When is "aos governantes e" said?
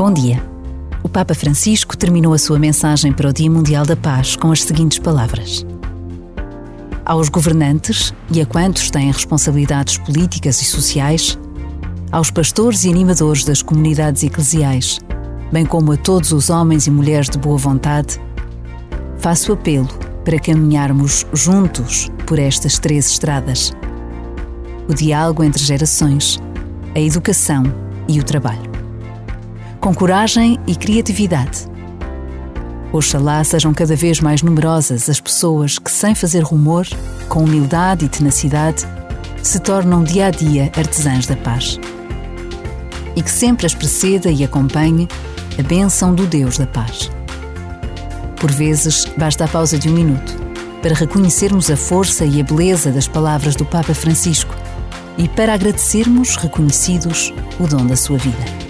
7.04-8.40